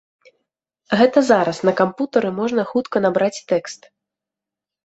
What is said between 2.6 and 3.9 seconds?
хутка набраць тэкст.